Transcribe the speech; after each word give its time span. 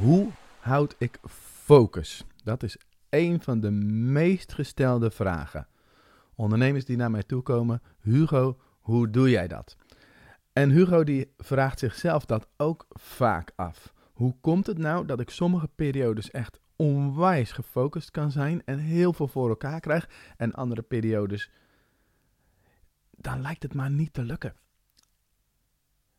Hoe 0.00 0.30
houd 0.60 0.94
ik 0.98 1.18
focus? 1.64 2.24
Dat 2.44 2.62
is 2.62 2.76
een 3.08 3.40
van 3.40 3.60
de 3.60 3.70
meest 3.70 4.52
gestelde 4.52 5.10
vragen. 5.10 5.66
Ondernemers 6.34 6.84
die 6.84 6.96
naar 6.96 7.10
mij 7.10 7.22
toe 7.22 7.42
komen, 7.42 7.82
Hugo, 8.00 8.58
hoe 8.80 9.10
doe 9.10 9.30
jij 9.30 9.48
dat? 9.48 9.76
En 10.52 10.70
Hugo 10.70 11.04
die 11.04 11.32
vraagt 11.36 11.78
zichzelf 11.78 12.24
dat 12.24 12.48
ook 12.56 12.86
vaak 12.88 13.52
af. 13.56 13.92
Hoe 14.12 14.36
komt 14.40 14.66
het 14.66 14.78
nou 14.78 15.06
dat 15.06 15.20
ik 15.20 15.30
sommige 15.30 15.68
periodes 15.74 16.30
echt 16.30 16.60
onwijs 16.76 17.52
gefocust 17.52 18.10
kan 18.10 18.30
zijn 18.30 18.62
en 18.64 18.78
heel 18.78 19.12
veel 19.12 19.28
voor 19.28 19.48
elkaar 19.48 19.80
krijg 19.80 20.08
en 20.36 20.52
andere 20.52 20.82
periodes 20.82 21.50
dan 23.10 23.40
lijkt 23.40 23.62
het 23.62 23.74
maar 23.74 23.90
niet 23.90 24.12
te 24.12 24.22
lukken. 24.22 24.54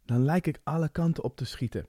Dan 0.05 0.23
lijk 0.23 0.47
ik 0.47 0.59
alle 0.63 0.89
kanten 0.89 1.23
op 1.23 1.37
te 1.37 1.45
schieten. 1.45 1.87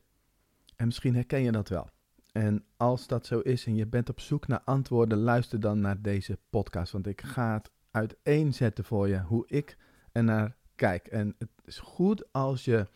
En 0.83 0.89
misschien 0.89 1.15
herken 1.15 1.43
je 1.43 1.53
dat 1.53 1.69
wel. 1.69 1.89
En 2.33 2.65
als 2.77 3.07
dat 3.07 3.27
zo 3.27 3.39
is 3.39 3.67
en 3.67 3.75
je 3.75 3.87
bent 3.87 4.09
op 4.09 4.21
zoek 4.21 4.47
naar 4.47 4.63
antwoorden, 4.65 5.19
luister 5.19 5.61
dan 5.61 5.81
naar 5.81 6.03
deze 6.03 6.39
podcast. 6.51 6.93
Want 6.93 7.07
ik 7.07 7.21
ga 7.21 7.53
het 7.53 7.71
uiteenzetten 7.91 8.85
voor 8.85 9.09
je 9.09 9.21
hoe 9.21 9.45
ik 9.47 9.77
er 10.13 10.25
naar 10.25 10.57
kijk. 10.75 11.07
En 11.07 11.35
het 11.39 11.49
is 11.65 11.79
goed 11.79 12.33
als 12.33 12.65
je 12.65 12.87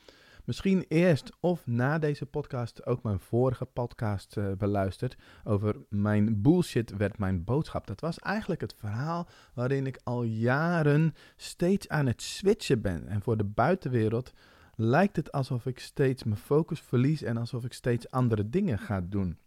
misschien 0.44 0.84
eerst 0.88 1.32
of 1.40 1.66
na 1.66 1.98
deze 1.98 2.26
podcast 2.26 2.86
ook 2.86 3.02
mijn 3.02 3.20
vorige 3.20 3.64
podcast 3.64 4.36
uh, 4.36 4.52
beluistert. 4.52 5.16
Over 5.44 5.76
mijn 5.88 6.42
bullshit 6.42 6.96
werd 6.96 7.18
mijn 7.18 7.44
boodschap. 7.44 7.86
Dat 7.86 8.00
was 8.00 8.18
eigenlijk 8.18 8.60
het 8.60 8.74
verhaal 8.78 9.28
waarin 9.54 9.86
ik 9.86 10.00
al 10.04 10.22
jaren 10.22 11.14
steeds 11.36 11.88
aan 11.88 12.06
het 12.06 12.22
switchen 12.22 12.80
ben. 12.80 13.08
En 13.08 13.22
voor 13.22 13.36
de 13.36 13.44
buitenwereld 13.44 14.32
lijkt 14.76 15.16
het 15.16 15.32
alsof 15.32 15.66
ik 15.66 15.78
steeds 15.78 16.24
mijn 16.24 16.40
focus 16.40 16.80
verlies 16.80 17.22
en 17.22 17.36
alsof 17.36 17.64
ik 17.64 17.72
steeds 17.72 18.10
andere 18.10 18.50
dingen 18.50 18.78
ga 18.78 19.00
doen. 19.00 19.38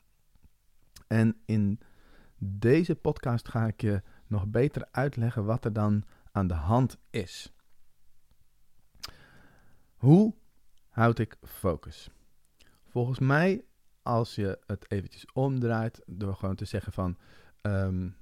En 1.08 1.42
in 1.46 1.80
deze 2.38 2.96
podcast 2.96 3.48
ga 3.48 3.68
ik 3.68 3.82
je 3.82 4.02
nog 4.28 4.48
beter 4.48 4.88
uitleggen 4.92 5.46
wat 5.46 5.66
er 5.66 5.74
dan 5.74 6.04
aan 6.32 6.48
de 6.48 6.54
hand 6.54 6.98
is. 7.10 7.54
Hoe 9.96 10.34
houd 10.90 11.20
ik 11.20 11.38
focus? 11.42 12.10
Volgens 12.88 13.20
mij, 13.20 13.64
als 14.02 14.36
je 14.36 14.60
het 14.66 14.92
eventjes 14.92 15.26
omdraait, 15.34 16.02
door 16.06 16.36
gewoon 16.36 16.56
te 16.56 16.66
zeggen 16.66 16.94
van, 16.94 17.18
um, 17.62 18.16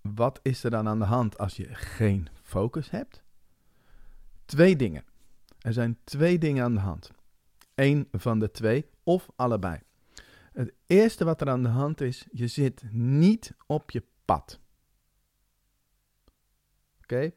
wat 0.00 0.40
is 0.42 0.64
er 0.64 0.70
dan 0.70 0.88
aan 0.88 0.98
de 0.98 1.04
hand 1.04 1.38
als 1.38 1.56
je 1.56 1.74
geen 1.74 2.28
focus 2.42 2.90
hebt? 2.90 3.22
Twee 4.44 4.76
dingen. 4.76 5.04
Er 5.60 5.72
zijn 5.72 5.98
twee 6.04 6.38
dingen 6.38 6.64
aan 6.64 6.74
de 6.74 6.80
hand. 6.80 7.10
Eén 7.74 8.08
van 8.12 8.38
de 8.38 8.50
twee 8.50 8.86
of 9.02 9.28
allebei. 9.36 9.80
Het 10.52 10.72
eerste 10.86 11.24
wat 11.24 11.40
er 11.40 11.48
aan 11.48 11.62
de 11.62 11.68
hand 11.68 12.00
is, 12.00 12.26
je 12.32 12.46
zit 12.46 12.82
niet 12.92 13.54
op 13.66 13.90
je 13.90 14.02
pad. 14.24 14.60
Oké, 17.02 17.32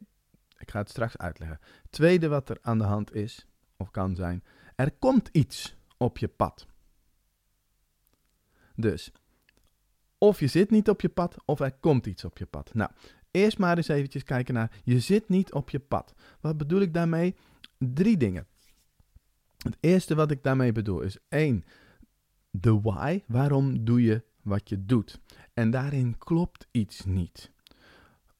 ik 0.57 0.71
ga 0.71 0.79
het 0.79 0.89
straks 0.89 1.17
uitleggen. 1.17 1.59
Het 1.81 1.91
tweede 1.91 2.27
wat 2.27 2.49
er 2.49 2.57
aan 2.61 2.77
de 2.77 2.83
hand 2.83 3.13
is, 3.13 3.47
of 3.77 3.91
kan 3.91 4.15
zijn, 4.15 4.43
er 4.75 4.91
komt 4.91 5.29
iets 5.31 5.75
op 5.97 6.17
je 6.17 6.27
pad. 6.27 6.67
Dus, 8.75 9.11
of 10.17 10.39
je 10.39 10.47
zit 10.47 10.69
niet 10.69 10.89
op 10.89 11.01
je 11.01 11.09
pad, 11.09 11.35
of 11.45 11.59
er 11.59 11.73
komt 11.73 12.05
iets 12.05 12.25
op 12.25 12.37
je 12.37 12.45
pad. 12.45 12.73
Nou, 12.73 12.91
eerst 13.31 13.57
maar 13.57 13.77
eens 13.77 13.87
eventjes 13.87 14.23
kijken 14.23 14.53
naar, 14.53 14.79
je 14.83 14.99
zit 14.99 15.29
niet 15.29 15.53
op 15.53 15.69
je 15.69 15.79
pad. 15.79 16.13
Wat 16.39 16.57
bedoel 16.57 16.81
ik 16.81 16.93
daarmee? 16.93 17.35
Drie 17.93 18.17
dingen. 18.17 18.47
Het 19.57 19.77
eerste 19.79 20.15
wat 20.15 20.31
ik 20.31 20.43
daarmee 20.43 20.71
bedoel 20.71 21.01
is 21.01 21.17
één, 21.29 21.65
de 22.51 22.81
why. 22.81 23.21
Waarom 23.27 23.85
doe 23.85 24.01
je 24.01 24.23
wat 24.41 24.69
je 24.69 24.85
doet? 24.85 25.19
En 25.53 25.71
daarin 25.71 26.17
klopt 26.17 26.67
iets 26.71 27.05
niet. 27.05 27.51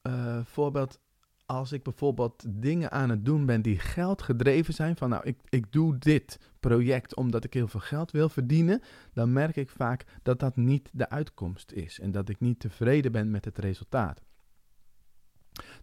Uh, 0.02 0.44
voorbeeld, 0.44 1.00
als 1.46 1.72
ik 1.72 1.82
bijvoorbeeld 1.82 2.44
dingen 2.48 2.90
aan 2.90 3.10
het 3.10 3.24
doen 3.24 3.46
ben 3.46 3.62
die 3.62 3.78
geld 3.78 4.22
gedreven 4.22 4.74
zijn, 4.74 4.96
van 4.96 5.08
nou, 5.08 5.24
ik, 5.24 5.38
ik 5.48 5.72
doe 5.72 5.98
dit 5.98 6.38
project 6.60 7.16
omdat 7.16 7.44
ik 7.44 7.54
heel 7.54 7.68
veel 7.68 7.80
geld 7.80 8.10
wil 8.10 8.28
verdienen, 8.28 8.82
dan 9.12 9.32
merk 9.32 9.56
ik 9.56 9.70
vaak 9.70 10.04
dat 10.22 10.40
dat 10.40 10.56
niet 10.56 10.90
de 10.92 11.08
uitkomst 11.08 11.72
is 11.72 12.00
en 12.00 12.12
dat 12.12 12.28
ik 12.28 12.40
niet 12.40 12.60
tevreden 12.60 13.12
ben 13.12 13.30
met 13.30 13.44
het 13.44 13.58
resultaat. 13.58 14.20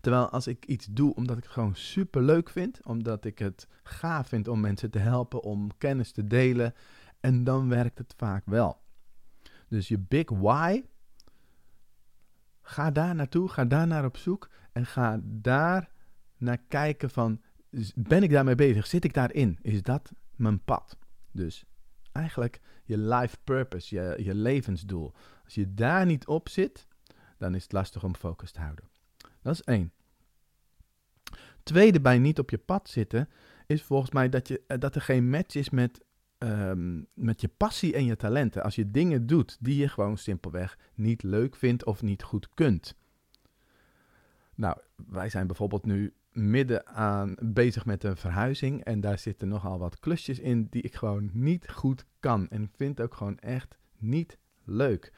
Terwijl 0.01 0.29
als 0.29 0.47
ik 0.47 0.65
iets 0.65 0.85
doe 0.85 1.15
omdat 1.15 1.37
ik 1.37 1.43
het 1.43 1.51
gewoon 1.51 1.75
super 1.75 2.21
leuk 2.21 2.49
vind, 2.49 2.85
omdat 2.85 3.25
ik 3.25 3.39
het 3.39 3.67
gaaf 3.83 4.27
vind 4.27 4.47
om 4.47 4.59
mensen 4.59 4.91
te 4.91 4.99
helpen, 4.99 5.43
om 5.43 5.77
kennis 5.77 6.11
te 6.11 6.27
delen, 6.27 6.73
en 7.19 7.43
dan 7.43 7.69
werkt 7.69 7.97
het 7.97 8.13
vaak 8.17 8.43
wel. 8.45 8.81
Dus 9.67 9.87
je 9.87 9.99
big 9.99 10.29
why, 10.29 10.83
ga 12.61 12.91
daar 12.91 13.15
naartoe, 13.15 13.49
ga 13.49 13.65
daar 13.65 13.87
naar 13.87 14.05
op 14.05 14.17
zoek 14.17 14.49
en 14.71 14.85
ga 14.85 15.19
daar 15.23 15.89
naar 16.38 16.57
kijken 16.67 17.09
van, 17.09 17.41
ben 17.95 18.23
ik 18.23 18.31
daarmee 18.31 18.55
bezig? 18.55 18.88
Zit 18.88 19.03
ik 19.03 19.13
daarin? 19.13 19.59
Is 19.61 19.81
dat 19.81 20.11
mijn 20.35 20.63
pad? 20.63 20.97
Dus 21.31 21.65
eigenlijk 22.11 22.61
je 22.83 22.97
life 22.97 23.38
purpose, 23.43 23.95
je, 23.95 24.23
je 24.23 24.35
levensdoel. 24.35 25.13
Als 25.43 25.53
je 25.53 25.73
daar 25.73 26.05
niet 26.05 26.27
op 26.27 26.49
zit, 26.49 26.88
dan 27.38 27.55
is 27.55 27.63
het 27.63 27.71
lastig 27.71 28.03
om 28.03 28.15
focus 28.15 28.51
te 28.51 28.59
houden. 28.59 28.91
Dat 29.41 29.53
is 29.53 29.62
één. 29.62 29.91
Tweede 31.63 32.02
bij 32.02 32.19
niet 32.19 32.40
op 32.40 32.50
je 32.50 32.57
pad 32.57 32.90
zitten, 32.90 33.29
is 33.68 33.84
volgens 33.84 34.12
mij 34.12 34.29
dat, 34.29 34.47
je, 34.47 34.62
eh, 34.68 34.79
dat 34.79 34.96
er 34.96 35.02
geen 35.02 35.29
match 35.29 35.56
is 35.56 35.69
met, 35.69 36.03
um, 36.38 37.07
met 37.13 37.41
je 37.41 37.47
passie 37.47 37.94
en 37.94 38.06
je 38.06 38.16
talenten. 38.16 38.63
Als 38.63 38.75
je 38.75 38.91
dingen 38.91 39.28
doet 39.28 39.57
die 39.59 39.78
je 39.78 39.88
gewoon 39.88 40.18
simpelweg 40.18 40.78
niet 40.94 41.24
leuk 41.24 41.56
vindt 41.56 41.85
of 41.85 42.01
niet 42.01 42.24
goed 42.24 42.50
kunt. 42.53 42.96
Nou, 44.56 44.78
wij 45.07 45.30
zijn 45.30 45.47
bijvoorbeeld 45.47 45.85
nu 45.85 46.13
midden 46.31 46.88
aan 46.88 47.35
bezig 47.40 47.85
met 47.85 48.03
een 48.03 48.18
verhuizing. 48.18 48.84
En 48.84 49.01
daar 49.01 49.19
zitten 49.19 49.47
nogal 49.47 49.80
wat 49.80 50.00
klusjes 50.00 50.40
in 50.40 50.68
die 50.69 50.81
ik 50.81 50.96
gewoon 50.96 51.30
niet 51.34 51.69
goed 51.69 52.06
kan. 52.19 52.50
En 52.50 52.69
vind 52.75 53.01
ook 53.01 53.13
gewoon 53.13 53.38
echt 53.40 53.78
niet 53.97 54.38
leuk. 54.63 55.13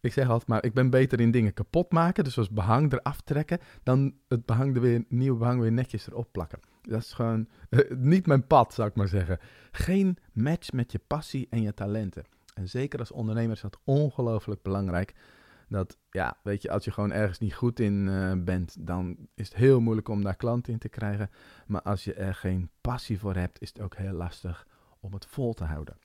Ik 0.00 0.12
zeg 0.12 0.28
altijd 0.28 0.48
maar, 0.48 0.64
ik 0.64 0.74
ben 0.74 0.90
beter 0.90 1.20
in 1.20 1.30
dingen 1.30 1.54
kapot 1.54 1.92
maken, 1.92 2.24
dus 2.24 2.32
zoals 2.32 2.50
behang 2.50 2.92
eraf 2.92 3.20
trekken, 3.20 3.58
dan 3.82 4.14
het 4.28 4.46
behang 4.46 4.74
er 4.74 4.80
weer, 4.80 5.04
nieuwe 5.08 5.38
behang 5.38 5.60
weer 5.60 5.72
netjes 5.72 6.06
erop 6.06 6.28
plakken. 6.32 6.60
Dat 6.82 7.00
is 7.00 7.12
gewoon 7.12 7.48
uh, 7.70 7.90
niet 7.90 8.26
mijn 8.26 8.46
pad, 8.46 8.74
zou 8.74 8.88
ik 8.88 8.94
maar 8.94 9.08
zeggen. 9.08 9.38
Geen 9.70 10.18
match 10.32 10.72
met 10.72 10.92
je 10.92 11.00
passie 11.06 11.46
en 11.50 11.62
je 11.62 11.74
talenten. 11.74 12.24
En 12.54 12.68
zeker 12.68 12.98
als 12.98 13.12
ondernemer 13.12 13.54
is 13.54 13.60
dat 13.60 13.78
ongelooflijk 13.84 14.62
belangrijk. 14.62 15.14
Dat, 15.68 15.98
ja, 16.10 16.36
weet 16.42 16.62
je, 16.62 16.70
als 16.70 16.84
je 16.84 16.90
gewoon 16.90 17.12
ergens 17.12 17.38
niet 17.38 17.54
goed 17.54 17.80
in 17.80 18.06
uh, 18.06 18.32
bent, 18.36 18.76
dan 18.86 19.16
is 19.34 19.48
het 19.48 19.56
heel 19.56 19.80
moeilijk 19.80 20.08
om 20.08 20.22
daar 20.22 20.36
klanten 20.36 20.72
in 20.72 20.78
te 20.78 20.88
krijgen. 20.88 21.30
Maar 21.66 21.82
als 21.82 22.04
je 22.04 22.14
er 22.14 22.34
geen 22.34 22.70
passie 22.80 23.18
voor 23.18 23.34
hebt, 23.34 23.60
is 23.60 23.68
het 23.68 23.80
ook 23.80 23.96
heel 23.96 24.12
lastig 24.12 24.66
om 25.00 25.12
het 25.12 25.26
vol 25.26 25.54
te 25.54 25.64
houden. 25.64 25.96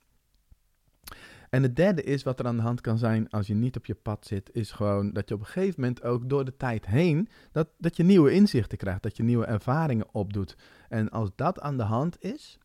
En 1.54 1.62
het 1.62 1.76
derde 1.76 2.02
is 2.02 2.22
wat 2.22 2.38
er 2.38 2.46
aan 2.46 2.56
de 2.56 2.62
hand 2.62 2.80
kan 2.80 2.98
zijn 2.98 3.30
als 3.30 3.46
je 3.46 3.54
niet 3.54 3.76
op 3.76 3.86
je 3.86 3.94
pad 3.94 4.26
zit, 4.26 4.50
is 4.52 4.70
gewoon 4.70 5.12
dat 5.12 5.28
je 5.28 5.34
op 5.34 5.40
een 5.40 5.46
gegeven 5.46 5.80
moment 5.80 6.02
ook 6.02 6.28
door 6.28 6.44
de 6.44 6.56
tijd 6.56 6.86
heen, 6.86 7.28
dat, 7.52 7.68
dat 7.78 7.96
je 7.96 8.02
nieuwe 8.02 8.32
inzichten 8.32 8.78
krijgt, 8.78 9.02
dat 9.02 9.16
je 9.16 9.22
nieuwe 9.22 9.44
ervaringen 9.44 10.06
opdoet. 10.12 10.56
En 10.88 11.10
als 11.10 11.30
dat 11.34 11.60
aan 11.60 11.76
de 11.76 11.82
hand 11.82 12.22
is, 12.22 12.58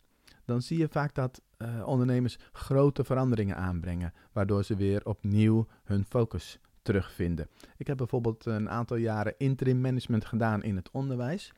dan 0.45 0.61
zie 0.61 0.77
je 0.77 0.87
vaak 0.87 1.15
dat 1.15 1.41
uh, 1.57 1.87
ondernemers 1.87 2.37
grote 2.51 3.03
veranderingen 3.03 3.55
aanbrengen, 3.55 4.13
waardoor 4.31 4.63
ze 4.63 4.75
weer 4.75 5.05
opnieuw 5.05 5.67
hun 5.83 6.05
focus 6.05 6.59
terugvinden. 6.81 7.47
Ik 7.77 7.87
heb 7.87 7.97
bijvoorbeeld 7.97 8.45
een 8.45 8.69
aantal 8.69 8.97
jaren 8.97 9.33
interim 9.37 9.81
management 9.81 10.25
gedaan 10.25 10.63
in 10.63 10.75
het 10.75 10.91
onderwijs 10.91 11.53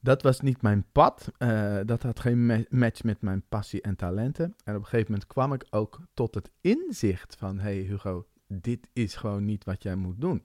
dat 0.00 0.22
was 0.22 0.40
niet 0.40 0.62
mijn 0.62 0.84
pad. 0.92 1.32
Uh, 1.38 1.80
dat 1.84 2.02
had 2.02 2.20
geen 2.20 2.66
match 2.68 3.02
met 3.02 3.20
mijn 3.20 3.42
passie 3.48 3.82
en 3.82 3.96
talenten. 3.96 4.44
En 4.64 4.74
op 4.74 4.80
een 4.80 4.86
gegeven 4.86 5.10
moment 5.10 5.28
kwam 5.28 5.52
ik 5.52 5.66
ook 5.70 6.00
tot 6.14 6.34
het 6.34 6.50
inzicht 6.60 7.36
van: 7.36 7.58
hey 7.58 7.76
Hugo, 7.76 8.26
dit 8.46 8.88
is 8.92 9.14
gewoon 9.14 9.44
niet 9.44 9.64
wat 9.64 9.82
jij 9.82 9.96
moet 9.96 10.20
doen. 10.20 10.44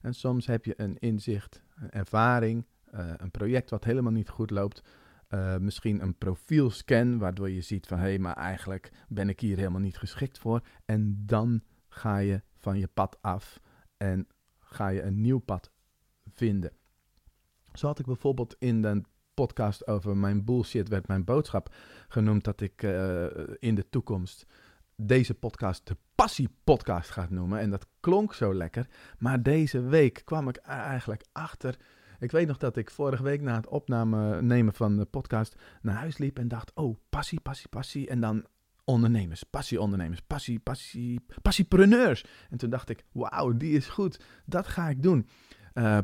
En 0.00 0.14
soms 0.14 0.46
heb 0.46 0.64
je 0.64 0.74
een 0.76 0.98
inzicht, 0.98 1.62
een 1.74 1.90
ervaring, 1.90 2.66
uh, 2.94 3.12
een 3.16 3.30
project 3.30 3.70
wat 3.70 3.84
helemaal 3.84 4.12
niet 4.12 4.28
goed 4.28 4.50
loopt. 4.50 4.82
Uh, 5.28 5.56
misschien 5.56 6.02
een 6.02 6.18
profielscan, 6.18 7.18
waardoor 7.18 7.50
je 7.50 7.60
ziet 7.60 7.86
van 7.86 7.98
hé, 7.98 8.04
hey, 8.04 8.18
maar 8.18 8.36
eigenlijk 8.36 8.90
ben 9.08 9.28
ik 9.28 9.40
hier 9.40 9.56
helemaal 9.56 9.80
niet 9.80 9.98
geschikt 9.98 10.38
voor. 10.38 10.60
En 10.84 11.22
dan 11.26 11.62
ga 11.88 12.16
je 12.16 12.42
van 12.56 12.78
je 12.78 12.86
pad 12.86 13.18
af 13.20 13.60
en 13.96 14.26
ga 14.60 14.88
je 14.88 15.02
een 15.02 15.20
nieuw 15.20 15.38
pad 15.38 15.70
vinden. 16.34 16.72
Zo 17.72 17.86
had 17.86 17.98
ik 17.98 18.06
bijvoorbeeld 18.06 18.56
in 18.58 18.82
de 18.82 19.02
podcast 19.34 19.86
over 19.86 20.16
mijn 20.16 20.44
bullshit 20.44 20.88
werd 20.88 21.08
mijn 21.08 21.24
boodschap 21.24 21.74
genoemd 22.08 22.44
dat 22.44 22.60
ik 22.60 22.82
uh, 22.82 23.26
in 23.58 23.74
de 23.74 23.88
toekomst 23.90 24.46
deze 24.96 25.34
podcast 25.34 25.86
de 25.86 25.96
passie 26.14 26.48
podcast 26.64 27.10
gaat 27.10 27.30
noemen. 27.30 27.58
En 27.58 27.70
dat 27.70 27.86
klonk 28.00 28.34
zo 28.34 28.54
lekker. 28.54 28.86
Maar 29.18 29.42
deze 29.42 29.80
week 29.80 30.22
kwam 30.24 30.48
ik 30.48 30.56
eigenlijk 30.56 31.24
achter. 31.32 31.76
Ik 32.18 32.30
weet 32.30 32.46
nog 32.46 32.56
dat 32.56 32.76
ik 32.76 32.90
vorige 32.90 33.22
week 33.22 33.40
na 33.40 33.56
het 33.56 33.68
opname 33.68 34.42
nemen 34.42 34.74
van 34.74 34.96
de 34.96 35.04
podcast 35.04 35.56
naar 35.82 35.96
huis 35.96 36.18
liep 36.18 36.38
en 36.38 36.48
dacht: 36.48 36.72
Oh, 36.74 36.98
passie, 37.08 37.40
passie, 37.40 37.68
passie. 37.68 38.08
En 38.08 38.20
dan 38.20 38.46
ondernemers, 38.84 39.42
passieondernemers, 39.42 40.20
passie, 40.20 40.58
passie, 40.58 41.20
passiepreneurs. 41.42 42.24
En 42.50 42.58
toen 42.58 42.70
dacht 42.70 42.88
ik, 42.88 43.04
wauw, 43.12 43.56
die 43.56 43.76
is 43.76 43.86
goed, 43.86 44.20
dat 44.46 44.66
ga 44.66 44.88
ik 44.88 45.02
doen. 45.02 45.28
Uh, 45.74 45.98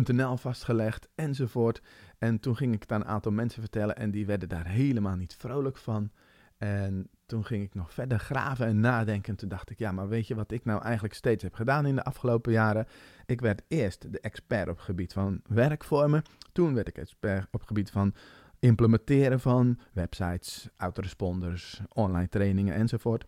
.nl 0.00 0.36
vastgelegd 0.36 1.08
enzovoort. 1.14 1.82
En 2.18 2.40
toen 2.40 2.56
ging 2.56 2.74
ik 2.74 2.82
het 2.82 2.92
aan 2.92 3.00
een 3.00 3.06
aantal 3.06 3.32
mensen 3.32 3.60
vertellen 3.60 3.96
en 3.96 4.10
die 4.10 4.26
werden 4.26 4.48
daar 4.48 4.66
helemaal 4.66 5.16
niet 5.16 5.34
vrolijk 5.34 5.76
van. 5.76 6.10
En 6.58 7.08
toen 7.26 7.44
ging 7.44 7.62
ik 7.62 7.74
nog 7.74 7.92
verder 7.92 8.18
graven 8.18 8.66
en 8.66 8.80
nadenken. 8.80 9.30
En 9.30 9.38
toen 9.38 9.48
dacht 9.48 9.70
ik, 9.70 9.78
ja, 9.78 9.92
maar 9.92 10.08
weet 10.08 10.26
je 10.26 10.34
wat 10.34 10.52
ik 10.52 10.64
nou 10.64 10.82
eigenlijk 10.82 11.14
steeds 11.14 11.42
heb 11.42 11.54
gedaan 11.54 11.86
in 11.86 11.94
de 11.94 12.04
afgelopen 12.04 12.52
jaren? 12.52 12.86
Ik 13.26 13.40
werd 13.40 13.62
eerst 13.68 14.12
de 14.12 14.20
expert 14.20 14.68
op 14.68 14.78
gebied 14.78 15.12
van 15.12 15.40
werkvormen. 15.48 16.22
Toen 16.52 16.74
werd 16.74 16.88
ik 16.88 16.98
expert 16.98 17.46
op 17.50 17.62
gebied 17.62 17.90
van 17.90 18.14
implementeren 18.58 19.40
van 19.40 19.78
websites, 19.92 20.68
autoresponders, 20.76 21.80
online 21.92 22.28
trainingen 22.28 22.74
enzovoort. 22.74 23.24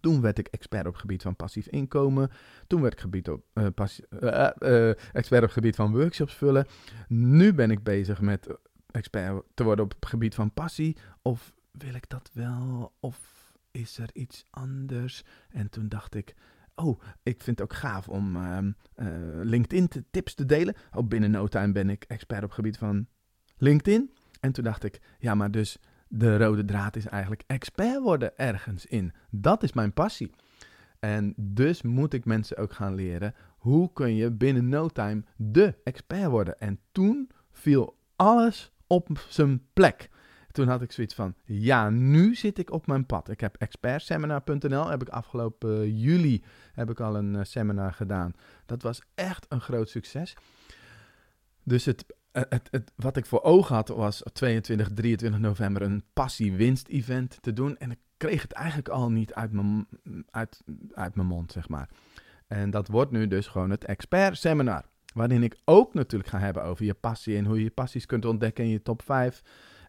Toen 0.00 0.20
werd 0.20 0.38
ik 0.38 0.48
expert 0.48 0.86
op 0.86 0.92
het 0.92 1.00
gebied 1.00 1.22
van 1.22 1.36
passief 1.36 1.66
inkomen. 1.66 2.30
Toen 2.66 2.80
werd 2.80 2.92
ik 2.92 3.00
gebied 3.00 3.28
op, 3.28 3.44
uh, 3.54 3.64
uh, 4.58 4.88
expert 4.90 5.42
op 5.42 5.48
het 5.48 5.52
gebied 5.52 5.76
van 5.76 5.92
workshops 5.92 6.34
vullen. 6.34 6.66
Nu 7.08 7.54
ben 7.54 7.70
ik 7.70 7.82
bezig 7.82 8.20
met 8.20 8.56
expert 8.90 9.42
te 9.54 9.64
worden 9.64 9.84
op 9.84 9.94
het 9.94 10.06
gebied 10.06 10.34
van 10.34 10.52
passie. 10.52 10.96
Of 11.22 11.54
wil 11.70 11.94
ik 11.94 12.08
dat 12.08 12.30
wel? 12.32 12.92
Of 13.00 13.18
is 13.70 13.98
er 13.98 14.10
iets 14.12 14.44
anders? 14.50 15.24
En 15.48 15.70
toen 15.70 15.88
dacht 15.88 16.14
ik, 16.14 16.34
oh, 16.74 17.00
ik 17.22 17.42
vind 17.42 17.58
het 17.58 17.70
ook 17.70 17.78
gaaf 17.78 18.08
om 18.08 18.36
ehm, 18.36 18.72
LinkedIn 19.42 19.88
tips 20.10 20.34
te 20.34 20.46
delen. 20.46 20.74
Oh, 20.92 21.08
binnen 21.08 21.30
no 21.30 21.46
time 21.46 21.72
ben 21.72 21.90
ik 21.90 22.04
expert 22.04 22.42
op 22.42 22.48
het 22.48 22.58
gebied 22.58 22.78
van 22.78 23.06
LinkedIn. 23.56 24.12
En 24.40 24.52
toen 24.52 24.64
dacht 24.64 24.84
ik, 24.84 25.00
ja, 25.18 25.34
maar 25.34 25.50
dus 25.50 25.78
de 26.08 26.36
rode 26.36 26.64
draad 26.64 26.96
is 26.96 27.06
eigenlijk 27.06 27.42
expert 27.46 28.02
worden 28.02 28.38
ergens 28.38 28.86
in. 28.86 29.12
Dat 29.30 29.62
is 29.62 29.72
mijn 29.72 29.92
passie. 29.92 30.30
En 30.98 31.34
dus 31.36 31.82
moet 31.82 32.12
ik 32.12 32.24
mensen 32.24 32.56
ook 32.56 32.72
gaan 32.72 32.94
leren 32.94 33.34
hoe 33.58 33.92
kun 33.92 34.14
je 34.14 34.30
binnen 34.30 34.68
no 34.68 34.88
time 34.88 35.24
de 35.36 35.74
expert 35.84 36.30
worden. 36.30 36.58
En 36.58 36.80
toen 36.92 37.30
viel 37.50 37.98
alles 38.16 38.72
op 38.86 39.08
zijn 39.28 39.66
plek. 39.72 40.08
Toen 40.52 40.68
had 40.68 40.82
ik 40.82 40.92
zoiets 40.92 41.14
van, 41.14 41.34
ja, 41.44 41.90
nu 41.90 42.34
zit 42.34 42.58
ik 42.58 42.70
op 42.70 42.86
mijn 42.86 43.06
pad. 43.06 43.28
Ik 43.28 43.40
heb 43.40 43.56
expertseminar.nl, 43.56 44.88
heb 44.88 45.02
ik 45.02 45.08
afgelopen 45.08 45.98
juli 45.98 46.44
heb 46.72 46.90
ik 46.90 47.00
al 47.00 47.16
een 47.16 47.36
eh, 47.36 47.44
seminar 47.44 47.92
gedaan. 47.92 48.32
Dat 48.66 48.82
was 48.82 49.02
echt 49.14 49.46
een 49.48 49.60
groot 49.60 49.88
succes. 49.88 50.36
Dus 51.62 51.84
het 51.84 52.04
eh, 52.08 52.14
het, 52.48 52.92
wat 52.96 53.16
ik 53.16 53.26
voor 53.26 53.42
ogen 53.42 53.74
had 53.74 53.88
was 53.88 54.22
22, 54.32 54.88
23 54.94 55.40
november 55.40 55.82
een 55.82 56.02
passie-winst-event 56.12 57.38
te 57.40 57.52
doen. 57.52 57.76
En 57.76 57.90
ik 57.90 57.98
kreeg 58.16 58.42
het 58.42 58.52
eigenlijk 58.52 58.88
al 58.88 59.10
niet 59.10 59.34
uit 59.34 59.52
mijn, 59.52 59.86
uit, 60.30 60.62
uit 60.94 61.14
mijn 61.14 61.28
mond, 61.28 61.52
zeg 61.52 61.68
maar. 61.68 61.88
En 62.46 62.70
dat 62.70 62.88
wordt 62.88 63.10
nu 63.10 63.28
dus 63.28 63.46
gewoon 63.46 63.70
het 63.70 63.84
expert-seminar. 63.84 64.84
Waarin 65.14 65.42
ik 65.42 65.56
ook 65.64 65.94
natuurlijk 65.94 66.30
ga 66.30 66.38
hebben 66.38 66.62
over 66.62 66.84
je 66.84 66.94
passie 66.94 67.36
en 67.36 67.44
hoe 67.44 67.56
je 67.56 67.62
je 67.62 67.70
passies 67.70 68.06
kunt 68.06 68.24
ontdekken 68.24 68.64
in 68.64 68.70
je 68.70 68.82
top 68.82 69.02
5 69.02 69.42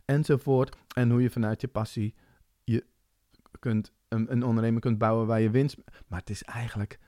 enzovoort. 0.05 0.75
En 0.95 1.09
hoe 1.09 1.21
je 1.21 1.29
vanuit 1.29 1.61
je 1.61 1.67
passie 1.67 2.15
je 2.63 2.85
kunt, 3.59 3.91
een, 4.07 4.31
een 4.31 4.43
onderneming 4.43 4.81
kunt 4.81 4.97
bouwen 4.97 5.27
waar 5.27 5.41
je 5.41 5.49
winst. 5.49 5.77
Maar 6.07 6.19
het 6.19 6.29
is 6.29 6.43
eigenlijk 6.43 6.99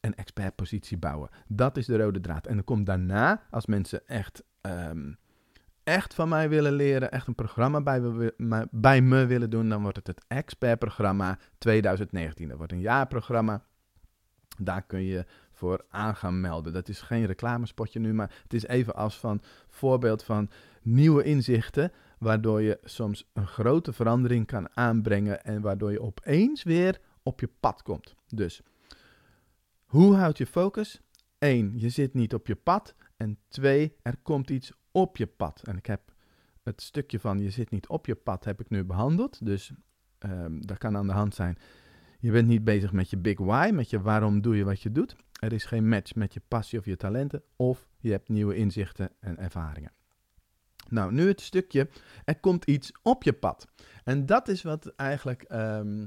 een 0.00 0.14
expertpositie 0.14 0.98
bouwen. 0.98 1.30
Dat 1.46 1.76
is 1.76 1.86
de 1.86 1.96
rode 1.96 2.20
draad. 2.20 2.46
En 2.46 2.54
dan 2.54 2.64
komt 2.64 2.86
daarna, 2.86 3.42
als 3.50 3.66
mensen 3.66 4.06
echt 4.06 4.42
um, 4.62 5.18
echt 5.84 6.14
van 6.14 6.28
mij 6.28 6.48
willen 6.48 6.72
leren, 6.72 7.10
echt 7.10 7.26
een 7.26 7.34
programma 7.34 7.80
bij, 7.80 8.32
bij 8.70 9.00
me 9.00 9.26
willen 9.26 9.50
doen, 9.50 9.68
dan 9.68 9.82
wordt 9.82 9.96
het 9.96 10.06
het 10.06 10.24
Expert-programma 10.28 11.38
2019. 11.58 12.48
Dat 12.48 12.56
wordt 12.56 12.72
een 12.72 12.80
jaarprogramma. 12.80 13.64
Daar 14.58 14.82
kun 14.82 15.02
je 15.02 15.24
voor 15.52 15.84
aan 15.88 16.16
gaan 16.16 16.40
melden. 16.40 16.72
Dat 16.72 16.88
is 16.88 17.00
geen 17.00 17.26
reclamespotje 17.26 18.00
nu, 18.00 18.14
maar 18.14 18.34
het 18.42 18.54
is 18.54 18.66
even 18.66 18.94
als 18.94 19.18
van 19.18 19.42
voorbeeld 19.68 20.22
van 20.22 20.50
nieuwe 20.82 21.22
inzichten, 21.22 21.92
waardoor 22.18 22.62
je 22.62 22.78
soms 22.84 23.30
een 23.32 23.46
grote 23.46 23.92
verandering 23.92 24.46
kan 24.46 24.68
aanbrengen 24.74 25.44
en 25.44 25.60
waardoor 25.60 25.92
je 25.92 26.02
opeens 26.02 26.62
weer 26.62 27.00
op 27.22 27.40
je 27.40 27.48
pad 27.60 27.82
komt. 27.82 28.14
Dus, 28.28 28.62
hoe 29.84 30.14
houd 30.14 30.38
je 30.38 30.46
focus? 30.46 31.00
1. 31.38 31.72
Je 31.78 31.88
zit 31.88 32.14
niet 32.14 32.34
op 32.34 32.46
je 32.46 32.54
pad. 32.56 32.94
En 33.22 33.38
twee, 33.48 33.96
er 34.02 34.16
komt 34.22 34.50
iets 34.50 34.72
op 34.90 35.16
je 35.16 35.26
pad. 35.26 35.62
En 35.64 35.76
ik 35.76 35.86
heb 35.86 36.12
het 36.62 36.82
stukje 36.82 37.20
van 37.20 37.38
je 37.38 37.50
zit 37.50 37.70
niet 37.70 37.88
op 37.88 38.06
je 38.06 38.14
pad, 38.14 38.44
heb 38.44 38.60
ik 38.60 38.70
nu 38.70 38.84
behandeld. 38.84 39.44
Dus 39.44 39.72
um, 40.18 40.66
dat 40.66 40.78
kan 40.78 40.96
aan 40.96 41.06
de 41.06 41.12
hand 41.12 41.34
zijn. 41.34 41.58
Je 42.20 42.30
bent 42.30 42.48
niet 42.48 42.64
bezig 42.64 42.92
met 42.92 43.10
je 43.10 43.16
big 43.16 43.38
why, 43.38 43.70
met 43.74 43.90
je 43.90 44.00
waarom 44.00 44.40
doe 44.40 44.56
je 44.56 44.64
wat 44.64 44.80
je 44.80 44.92
doet. 44.92 45.16
Er 45.40 45.52
is 45.52 45.64
geen 45.64 45.88
match 45.88 46.14
met 46.14 46.34
je 46.34 46.40
passie 46.48 46.78
of 46.78 46.84
je 46.84 46.96
talenten. 46.96 47.42
Of 47.56 47.88
je 47.98 48.10
hebt 48.10 48.28
nieuwe 48.28 48.54
inzichten 48.54 49.10
en 49.20 49.38
ervaringen. 49.38 49.92
Nou, 50.88 51.12
nu 51.12 51.26
het 51.28 51.40
stukje, 51.40 51.88
er 52.24 52.40
komt 52.40 52.64
iets 52.64 52.92
op 53.02 53.22
je 53.22 53.32
pad. 53.32 53.66
En 54.04 54.26
dat 54.26 54.48
is 54.48 54.62
wat 54.62 54.86
eigenlijk 54.86 55.42
ehm, 55.42 56.06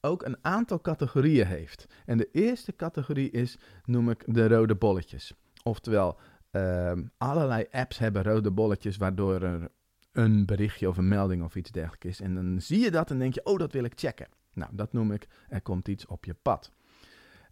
ook 0.00 0.22
een 0.22 0.36
aantal 0.40 0.80
categorieën 0.80 1.46
heeft. 1.46 1.86
En 2.06 2.18
de 2.18 2.28
eerste 2.32 2.76
categorie 2.76 3.30
is, 3.30 3.58
noem 3.84 4.10
ik 4.10 4.24
de 4.26 4.48
rode 4.48 4.74
bolletjes. 4.74 5.34
Oftewel, 5.68 6.18
uh, 6.52 6.92
allerlei 7.16 7.66
apps 7.70 7.98
hebben 7.98 8.22
rode 8.22 8.50
bolletjes 8.50 8.96
waardoor 8.96 9.42
er 9.42 9.70
een 10.12 10.46
berichtje 10.46 10.88
of 10.88 10.96
een 10.96 11.08
melding 11.08 11.42
of 11.44 11.56
iets 11.56 11.70
dergelijks 11.70 12.06
is. 12.06 12.20
En 12.20 12.34
dan 12.34 12.60
zie 12.60 12.80
je 12.80 12.90
dat 12.90 13.10
en 13.10 13.18
denk 13.18 13.34
je, 13.34 13.44
oh, 13.44 13.58
dat 13.58 13.72
wil 13.72 13.84
ik 13.84 13.92
checken. 13.96 14.28
Nou, 14.52 14.70
dat 14.74 14.92
noem 14.92 15.12
ik, 15.12 15.26
er 15.48 15.62
komt 15.62 15.88
iets 15.88 16.06
op 16.06 16.24
je 16.24 16.34
pad. 16.34 16.72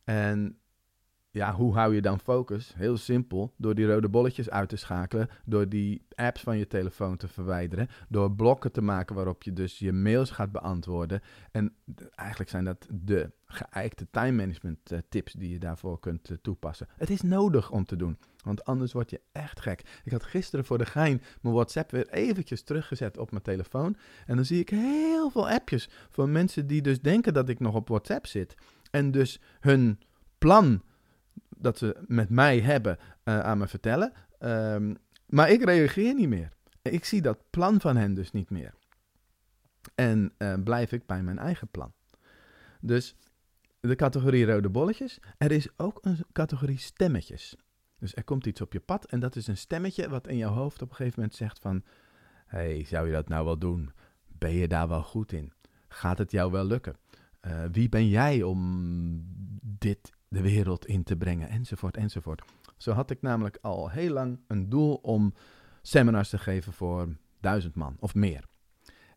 En 0.04 0.58
ja, 1.36 1.54
hoe 1.54 1.74
hou 1.74 1.94
je 1.94 2.00
dan 2.00 2.20
focus? 2.20 2.72
Heel 2.76 2.96
simpel, 2.96 3.54
door 3.56 3.74
die 3.74 3.86
rode 3.86 4.08
bolletjes 4.08 4.50
uit 4.50 4.68
te 4.68 4.76
schakelen, 4.76 5.28
door 5.44 5.68
die 5.68 6.06
apps 6.14 6.40
van 6.40 6.58
je 6.58 6.66
telefoon 6.66 7.16
te 7.16 7.28
verwijderen, 7.28 7.88
door 8.08 8.32
blokken 8.32 8.72
te 8.72 8.80
maken 8.80 9.14
waarop 9.14 9.42
je 9.42 9.52
dus 9.52 9.78
je 9.78 9.92
mails 9.92 10.30
gaat 10.30 10.52
beantwoorden. 10.52 11.20
En 11.50 11.74
eigenlijk 12.14 12.50
zijn 12.50 12.64
dat 12.64 12.86
de 12.90 13.30
geëikte 13.46 14.06
time 14.10 14.32
management 14.32 14.92
eh, 14.92 14.98
tips 15.08 15.32
die 15.32 15.50
je 15.50 15.58
daarvoor 15.58 16.00
kunt 16.00 16.30
eh, 16.30 16.36
toepassen. 16.42 16.88
Het 16.96 17.10
is 17.10 17.22
nodig 17.22 17.70
om 17.70 17.84
te 17.84 17.96
doen, 17.96 18.18
want 18.44 18.64
anders 18.64 18.92
word 18.92 19.10
je 19.10 19.20
echt 19.32 19.60
gek. 19.60 20.00
Ik 20.04 20.12
had 20.12 20.24
gisteren 20.24 20.64
voor 20.64 20.78
de 20.78 20.86
gein 20.86 21.22
mijn 21.40 21.54
WhatsApp 21.54 21.90
weer 21.90 22.08
eventjes 22.08 22.62
teruggezet 22.62 23.18
op 23.18 23.30
mijn 23.30 23.42
telefoon 23.42 23.96
en 24.26 24.36
dan 24.36 24.44
zie 24.44 24.60
ik 24.60 24.68
heel 24.68 25.30
veel 25.30 25.48
appjes 25.48 25.88
van 26.10 26.32
mensen 26.32 26.66
die 26.66 26.82
dus 26.82 27.00
denken 27.00 27.34
dat 27.34 27.48
ik 27.48 27.60
nog 27.60 27.74
op 27.74 27.88
WhatsApp 27.88 28.26
zit 28.26 28.54
en 28.90 29.10
dus 29.10 29.40
hun 29.60 29.98
plan 30.38 30.82
dat 31.58 31.78
ze 31.78 32.04
met 32.06 32.28
mij 32.28 32.60
hebben 32.60 32.98
uh, 33.24 33.40
aan 33.40 33.58
me 33.58 33.66
vertellen. 33.66 34.12
Um, 34.40 34.96
maar 35.26 35.50
ik 35.50 35.64
reageer 35.64 36.14
niet 36.14 36.28
meer. 36.28 36.52
Ik 36.82 37.04
zie 37.04 37.22
dat 37.22 37.38
plan 37.50 37.80
van 37.80 37.96
hen 37.96 38.14
dus 38.14 38.32
niet 38.32 38.50
meer. 38.50 38.74
En 39.94 40.32
uh, 40.38 40.54
blijf 40.64 40.92
ik 40.92 41.06
bij 41.06 41.22
mijn 41.22 41.38
eigen 41.38 41.68
plan. 41.68 41.92
Dus 42.80 43.16
de 43.80 43.96
categorie 43.96 44.46
rode 44.46 44.68
bolletjes. 44.68 45.18
Er 45.38 45.52
is 45.52 45.68
ook 45.76 45.98
een 46.02 46.24
categorie 46.32 46.78
stemmetjes. 46.78 47.56
Dus 47.98 48.14
er 48.14 48.24
komt 48.24 48.46
iets 48.46 48.60
op 48.60 48.72
je 48.72 48.80
pad 48.80 49.04
en 49.04 49.20
dat 49.20 49.36
is 49.36 49.46
een 49.46 49.56
stemmetje 49.56 50.08
wat 50.08 50.26
in 50.26 50.36
jouw 50.36 50.52
hoofd 50.52 50.82
op 50.82 50.90
een 50.90 50.96
gegeven 50.96 51.20
moment 51.20 51.36
zegt 51.36 51.58
van... 51.58 51.82
hey, 52.46 52.84
zou 52.84 53.06
je 53.06 53.12
dat 53.12 53.28
nou 53.28 53.44
wel 53.44 53.58
doen? 53.58 53.92
Ben 54.26 54.52
je 54.52 54.68
daar 54.68 54.88
wel 54.88 55.02
goed 55.02 55.32
in? 55.32 55.52
Gaat 55.88 56.18
het 56.18 56.30
jou 56.30 56.50
wel 56.50 56.64
lukken? 56.64 56.96
Uh, 57.46 57.64
wie 57.72 57.88
ben 57.88 58.08
jij 58.08 58.42
om 58.42 59.22
dit 59.62 60.12
de 60.36 60.42
wereld 60.42 60.86
in 60.86 61.02
te 61.02 61.16
brengen, 61.16 61.48
enzovoort, 61.48 61.96
enzovoort. 61.96 62.42
Zo 62.76 62.92
had 62.92 63.10
ik 63.10 63.22
namelijk 63.22 63.58
al 63.60 63.90
heel 63.90 64.12
lang 64.12 64.38
een 64.46 64.68
doel 64.68 64.94
om 64.94 65.34
seminars 65.82 66.28
te 66.28 66.38
geven 66.38 66.72
voor 66.72 67.16
duizend 67.40 67.74
man 67.74 67.96
of 68.00 68.14
meer. 68.14 68.44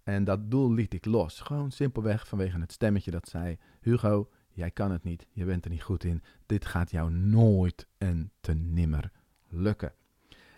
En 0.03 0.23
dat 0.23 0.51
doel 0.51 0.73
liet 0.73 0.93
ik 0.93 1.05
los, 1.05 1.39
gewoon 1.39 1.71
simpelweg 1.71 2.27
vanwege 2.27 2.59
het 2.59 2.71
stemmetje 2.71 3.11
dat 3.11 3.27
zei: 3.27 3.57
Hugo, 3.81 4.29
jij 4.49 4.71
kan 4.71 4.91
het 4.91 5.03
niet, 5.03 5.27
je 5.31 5.45
bent 5.45 5.65
er 5.65 5.71
niet 5.71 5.83
goed 5.83 6.03
in, 6.03 6.23
dit 6.45 6.65
gaat 6.65 6.91
jou 6.91 7.11
nooit 7.11 7.87
en 7.97 8.31
te 8.39 8.53
nimmer 8.53 9.11
lukken. 9.47 9.93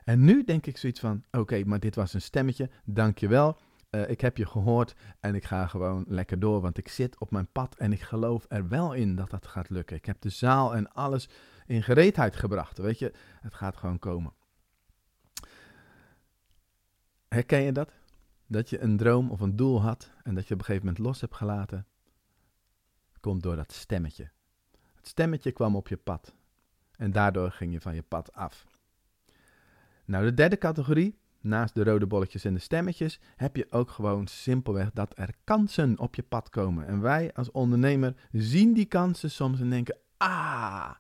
En 0.04 0.24
nu 0.24 0.44
denk 0.44 0.66
ik 0.66 0.78
zoiets 0.78 1.00
van: 1.00 1.24
oké, 1.32 1.64
maar 1.66 1.80
dit 1.80 1.96
was 1.96 2.14
een 2.14 2.22
stemmetje, 2.22 2.70
dankjewel. 2.84 3.58
Uh, 3.92 4.10
ik 4.10 4.22
heb 4.22 4.38
je 4.38 4.46
gehoord 4.46 4.96
en 5.20 5.36
ik 5.36 5.44
ga 5.44 5.68
gewoon 5.68 6.06
lekker 6.08 6.40
door, 6.40 6.62
want 6.62 6.78
ik 6.78 6.88
zit 6.88 7.20
op 7.20 7.32
mijn 7.32 7.48
pad 7.52 7.76
en 7.76 7.92
ik 7.92 8.02
geloof 8.02 8.46
er 8.50 8.68
wel 8.68 8.94
in 8.94 9.16
dat 9.16 9.30
dat 9.30 9.48
gaat 9.48 9.70
lukken. 9.70 9.96
Ik 9.96 10.06
heb 10.06 10.22
de 10.22 10.30
zaal 10.30 10.76
en 10.76 10.94
alles 10.94 11.30
in 11.66 11.84
gereedheid 11.84 12.36
gebracht, 12.36 12.78
weet 12.78 13.00
je, 13.00 13.14
het 13.42 13.54
gaat 13.54 13.78
gewoon 13.78 14.00
komen. 14.00 14.34
Herken 17.28 17.62
je 17.62 17.72
dat? 17.72 17.92
Dat 18.48 18.70
je 18.70 18.80
een 18.80 18.98
droom 18.98 19.32
of 19.32 19.40
een 19.40 19.56
doel 19.56 19.82
had 19.82 20.12
en 20.24 20.36
dat 20.36 20.48
je 20.48 20.54
op 20.54 20.60
een 20.60 20.66
gegeven 20.66 20.88
moment 20.88 21.06
los 21.06 21.22
hebt 21.22 21.36
gelaten? 21.36 21.86
Komt 23.20 23.44
door 23.44 23.56
dat 23.56 23.72
stemmetje. 23.72 24.32
Het 24.96 25.08
stemmetje 25.08 25.52
kwam 25.52 25.76
op 25.76 25.88
je 25.88 25.98
pad 25.98 26.36
en 26.98 27.12
daardoor 27.12 27.52
ging 27.52 27.74
je 27.74 27.82
van 27.82 27.96
je 27.96 28.04
pad 28.04 28.34
af. 28.34 28.66
Nou, 30.06 30.26
de 30.26 30.34
derde 30.34 30.58
categorie 30.58 31.20
naast 31.42 31.76
de 31.76 31.84
rode 31.84 32.08
bolletjes 32.08 32.46
en 32.46 32.54
de 32.54 32.60
stemmetjes, 32.60 33.20
heb 33.36 33.56
je 33.56 33.72
ook 33.72 33.90
gewoon 33.90 34.28
simpelweg 34.28 34.92
dat 34.94 35.18
er 35.18 35.34
kansen 35.44 36.00
op 36.00 36.16
je 36.16 36.24
pad 36.24 36.50
komen. 36.50 36.88
En 36.88 37.02
wij 37.02 37.34
als 37.34 37.52
ondernemer 37.52 38.16
zien 38.32 38.74
die 38.74 38.86
kansen 38.86 39.32
soms 39.32 39.60
en 39.60 39.70
denken: 39.70 39.98
ah, 40.18 40.92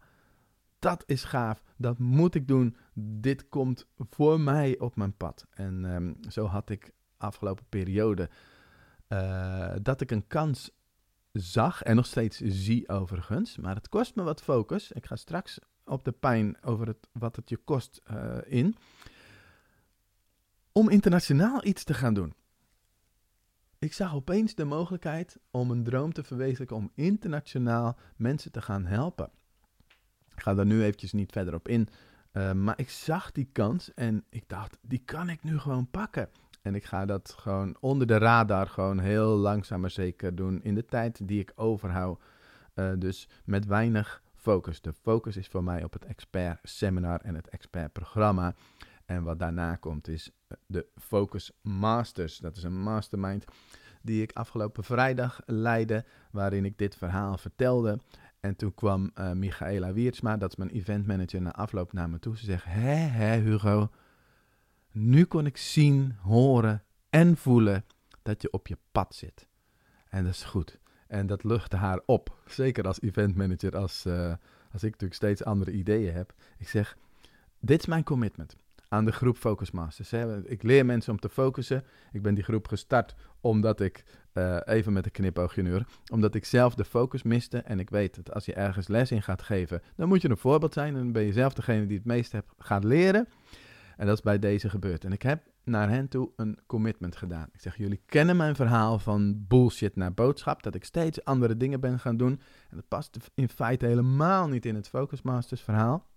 dat 0.79 1.03
is 1.05 1.23
gaaf, 1.23 1.63
dat 1.77 1.99
moet 1.99 2.35
ik 2.35 2.47
doen, 2.47 2.75
dit 2.93 3.49
komt 3.49 3.87
voor 3.97 4.39
mij 4.39 4.79
op 4.79 4.95
mijn 4.95 5.17
pad. 5.17 5.45
En 5.49 5.85
ehm, 5.85 6.29
zo 6.29 6.45
had 6.45 6.69
ik 6.69 6.91
afgelopen 7.17 7.65
periode 7.69 8.29
uh, 9.09 9.71
dat 9.81 10.01
ik 10.01 10.11
een 10.11 10.27
kans 10.27 10.71
zag 11.31 11.83
en 11.83 11.95
nog 11.95 12.05
steeds 12.05 12.39
zie 12.39 12.89
overigens, 12.89 13.57
maar 13.57 13.75
het 13.75 13.89
kost 13.89 14.15
me 14.15 14.23
wat 14.23 14.41
focus. 14.41 14.91
Ik 14.91 15.05
ga 15.05 15.15
straks 15.15 15.59
op 15.85 16.03
de 16.03 16.11
pijn 16.11 16.63
over 16.63 16.87
het, 16.87 17.07
wat 17.11 17.35
het 17.35 17.49
je 17.49 17.57
kost 17.57 18.01
uh, 18.11 18.37
in 18.45 18.75
om 20.71 20.89
internationaal 20.89 21.65
iets 21.65 21.83
te 21.83 21.93
gaan 21.93 22.13
doen. 22.13 22.33
Ik 23.79 23.93
zag 23.93 24.15
opeens 24.15 24.55
de 24.55 24.65
mogelijkheid 24.65 25.39
om 25.51 25.71
een 25.71 25.83
droom 25.83 26.13
te 26.13 26.23
verwezenlijken 26.23 26.75
om 26.75 26.91
internationaal 26.95 27.97
mensen 28.15 28.51
te 28.51 28.61
gaan 28.61 28.85
helpen. 28.85 29.29
Ik 30.35 30.41
ga 30.41 30.53
daar 30.53 30.65
nu 30.65 30.83
eventjes 30.83 31.13
niet 31.13 31.31
verder 31.31 31.53
op 31.53 31.67
in, 31.67 31.87
uh, 32.33 32.51
maar 32.51 32.79
ik 32.79 32.89
zag 32.89 33.31
die 33.31 33.49
kans 33.51 33.93
en 33.93 34.25
ik 34.29 34.43
dacht, 34.47 34.77
die 34.81 35.01
kan 35.05 35.29
ik 35.29 35.43
nu 35.43 35.59
gewoon 35.59 35.89
pakken. 35.89 36.29
En 36.61 36.75
ik 36.75 36.85
ga 36.85 37.05
dat 37.05 37.35
gewoon 37.37 37.75
onder 37.79 38.07
de 38.07 38.17
radar 38.17 38.67
gewoon 38.67 38.99
heel 38.99 39.35
langzaam 39.35 39.81
maar 39.81 39.89
zeker 39.89 40.35
doen 40.35 40.63
in 40.63 40.75
de 40.75 40.85
tijd 40.85 41.27
die 41.27 41.39
ik 41.39 41.51
overhoud. 41.55 42.21
Uh, 42.75 42.91
dus 42.97 43.27
met 43.45 43.65
weinig 43.65 44.23
focus. 44.35 44.81
De 44.81 44.93
focus 44.93 45.37
is 45.37 45.47
voor 45.47 45.63
mij 45.63 45.83
op 45.83 45.93
het 45.93 46.05
expert 46.05 46.59
seminar 46.63 47.21
en 47.21 47.35
het 47.35 47.49
expert 47.49 47.93
programma. 47.93 48.55
En 49.05 49.23
wat 49.23 49.39
daarna 49.39 49.75
komt 49.75 50.07
is 50.07 50.29
eh, 50.29 50.40
de 50.65 50.85
Focus 50.97 51.51
Masters. 51.61 52.37
Dat 52.37 52.57
is 52.57 52.63
een 52.63 52.81
mastermind 52.81 53.45
die 54.01 54.21
ik 54.21 54.31
afgelopen 54.31 54.83
vrijdag 54.83 55.41
leidde, 55.45 56.05
waarin 56.31 56.65
ik 56.65 56.77
dit 56.77 56.95
verhaal 56.95 57.37
vertelde. 57.37 57.99
En 58.39 58.55
toen 58.55 58.73
kwam 58.73 59.11
uh, 59.15 59.31
Michaela 59.31 59.93
Wiertsma, 59.93 60.37
dat 60.37 60.49
is 60.49 60.55
mijn 60.55 60.69
eventmanager, 60.69 61.41
na 61.41 61.53
afloop 61.53 61.93
naar 61.93 62.09
me 62.09 62.19
toe. 62.19 62.37
Ze 62.37 62.45
zegt, 62.45 62.65
hé 62.65 63.39
Hugo, 63.39 63.89
nu 64.91 65.25
kon 65.25 65.45
ik 65.45 65.57
zien, 65.57 66.15
horen 66.21 66.83
en 67.09 67.37
voelen 67.37 67.85
dat 68.21 68.41
je 68.41 68.51
op 68.51 68.67
je 68.67 68.77
pad 68.91 69.15
zit. 69.15 69.47
En 70.09 70.23
dat 70.23 70.33
is 70.33 70.43
goed. 70.43 70.79
En 71.07 71.27
dat 71.27 71.43
luchtte 71.43 71.75
haar 71.75 72.01
op. 72.05 72.41
Zeker 72.45 72.87
als 72.87 73.01
eventmanager, 73.01 73.77
als, 73.77 74.05
uh, 74.05 74.33
als 74.71 74.83
ik 74.83 74.91
natuurlijk 74.91 75.13
steeds 75.13 75.43
andere 75.43 75.71
ideeën 75.71 76.13
heb. 76.13 76.33
Ik 76.57 76.67
zeg, 76.67 76.97
dit 77.59 77.79
is 77.79 77.85
mijn 77.85 78.03
commitment 78.03 78.55
aan 78.91 79.05
de 79.05 79.11
groep 79.11 79.37
Focus 79.37 79.71
Masters. 79.71 80.11
Hè. 80.11 80.49
Ik 80.49 80.63
leer 80.63 80.85
mensen 80.85 81.11
om 81.11 81.19
te 81.19 81.29
focussen. 81.29 81.83
Ik 82.11 82.21
ben 82.21 82.33
die 82.33 82.43
groep 82.43 82.67
gestart 82.67 83.15
omdat 83.41 83.79
ik, 83.79 84.03
uh, 84.33 84.57
even 84.65 84.93
met 84.93 85.05
een 85.05 85.11
knipoogje 85.11 85.61
nu, 85.61 85.79
omdat 86.11 86.35
ik 86.35 86.45
zelf 86.45 86.75
de 86.75 86.85
focus 86.85 87.23
miste. 87.23 87.57
En 87.57 87.79
ik 87.79 87.89
weet 87.89 88.15
dat 88.15 88.33
als 88.33 88.45
je 88.45 88.53
ergens 88.53 88.87
les 88.87 89.11
in 89.11 89.21
gaat 89.21 89.41
geven, 89.41 89.81
dan 89.95 90.07
moet 90.07 90.21
je 90.21 90.29
een 90.29 90.37
voorbeeld 90.37 90.73
zijn. 90.73 90.95
En 90.95 90.99
dan 90.99 91.11
ben 91.11 91.23
je 91.23 91.33
zelf 91.33 91.53
degene 91.53 91.85
die 91.85 91.97
het 91.97 92.05
meest 92.05 92.31
hebt 92.31 92.51
gaat 92.57 92.83
leren. 92.83 93.27
En 93.97 94.05
dat 94.05 94.15
is 94.15 94.23
bij 94.23 94.39
deze 94.39 94.69
gebeurd. 94.69 95.03
En 95.03 95.11
ik 95.11 95.21
heb 95.21 95.43
naar 95.63 95.89
hen 95.89 96.07
toe 96.07 96.31
een 96.35 96.59
commitment 96.67 97.15
gedaan. 97.15 97.47
Ik 97.53 97.61
zeg, 97.61 97.77
jullie 97.77 98.01
kennen 98.05 98.37
mijn 98.37 98.55
verhaal 98.55 98.99
van 98.99 99.45
bullshit 99.47 99.95
naar 99.95 100.13
boodschap, 100.13 100.63
dat 100.63 100.75
ik 100.75 100.83
steeds 100.83 101.23
andere 101.23 101.57
dingen 101.57 101.79
ben 101.79 101.99
gaan 101.99 102.17
doen. 102.17 102.41
En 102.69 102.75
dat 102.75 102.87
past 102.87 103.17
in 103.33 103.49
feite 103.49 103.85
helemaal 103.85 104.47
niet 104.47 104.65
in 104.65 104.75
het 104.75 104.89
Focus 104.89 105.21
Masters 105.21 105.61
verhaal. 105.61 106.09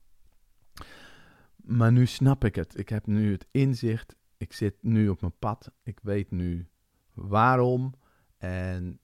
Maar 1.65 1.93
nu 1.93 2.07
snap 2.07 2.45
ik 2.45 2.55
het. 2.55 2.79
Ik 2.79 2.89
heb 2.89 3.07
nu 3.07 3.33
het 3.33 3.47
inzicht. 3.51 4.17
Ik 4.37 4.53
zit 4.53 4.75
nu 4.81 5.09
op 5.09 5.21
mijn 5.21 5.39
pad. 5.39 5.71
Ik 5.83 5.99
weet 6.03 6.31
nu 6.31 6.69
waarom. 7.13 7.95
En 8.39 8.99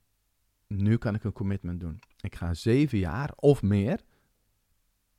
nu 0.66 0.96
kan 0.96 1.14
ik 1.14 1.24
een 1.24 1.32
commitment 1.32 1.80
doen. 1.80 2.00
Ik 2.20 2.34
ga 2.34 2.54
zeven 2.54 2.98
jaar 2.98 3.32
of 3.36 3.62
meer, 3.62 4.00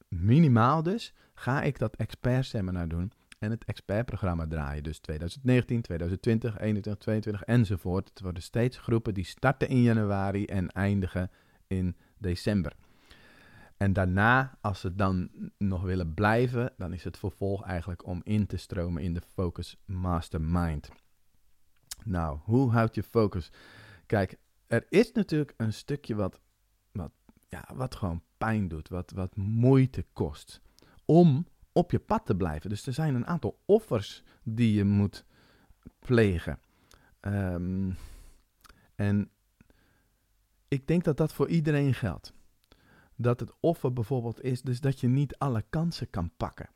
minimaal 0.08 0.84
dus, 0.84 1.14
ga 1.34 1.62
ik 1.62 1.80
dat 1.80 1.96
expert 1.96 2.46
seminar 2.46 2.88
doen 2.88 3.12
en 3.40 3.52
het 3.52 3.66
expertprogramma 3.66 4.48
draaien. 4.48 4.84
Dus 4.84 5.00
2019, 5.00 5.82
2020, 5.82 6.52
2021, 6.52 7.04
2022 7.04 7.44
enzovoort. 7.44 8.10
Het 8.10 8.22
worden 8.22 8.44
steeds 8.44 8.78
groepen 8.78 9.14
die 9.14 9.26
starten 9.26 9.68
in 9.68 9.82
januari 9.82 10.46
en 10.46 10.68
eindigen 10.68 11.32
in 11.68 11.96
december. 12.18 12.76
En 13.82 13.94
daarna, 13.94 14.58
als 14.60 14.80
ze 14.80 14.96
dan 14.96 15.30
nog 15.58 15.82
willen 15.82 16.14
blijven, 16.14 16.74
dan 16.78 16.94
is 16.94 17.04
het 17.04 17.18
vervolg 17.18 17.64
eigenlijk 17.64 18.06
om 18.06 18.22
in 18.24 18.46
te 18.46 18.58
stromen 18.58 19.04
in 19.04 19.14
de 19.14 19.22
Focus 19.22 19.78
Mastermind. 19.86 20.90
Nou, 22.04 22.40
hoe 22.44 22.72
houd 22.72 22.96
je 22.96 23.04
focus? 23.04 23.52
Kijk, 24.06 24.38
er 24.68 24.86
is 24.90 25.12
natuurlijk 25.12 25.54
een 25.58 25.74
stukje 25.74 26.16
wat, 26.16 26.40
wat, 26.92 27.12
ja, 27.48 27.70
wat 27.74 27.96
gewoon 27.96 28.24
pijn 28.38 28.68
doet, 28.68 28.90
wat, 28.90 29.12
wat 29.12 29.36
moeite 29.36 30.06
kost 30.14 30.62
om 31.06 31.48
op 31.72 31.92
je 31.92 32.00
pad 32.00 32.26
te 32.26 32.36
blijven. 32.36 32.70
Dus 32.70 32.88
er 32.88 32.94
zijn 32.94 33.16
een 33.16 33.28
aantal 33.28 33.60
offers 33.66 34.24
die 34.44 34.74
je 34.74 34.84
moet 34.84 35.26
plegen. 36.00 36.60
Um, 37.22 37.96
en 38.96 39.30
ik 40.68 40.88
denk 40.88 41.04
dat 41.04 41.18
dat 41.18 41.34
voor 41.34 41.48
iedereen 41.48 41.94
geldt. 41.94 42.34
Dat 43.22 43.40
het 43.40 43.52
offer 43.60 43.94
bijvoorbeeld 43.94 44.44
is 44.44 44.62
dus 44.62 44.80
dat 44.80 45.00
je 45.00 45.08
niet 45.08 45.38
alle 45.38 45.64
kansen 45.70 46.10
kan 46.10 46.32
pakken. 46.38 46.70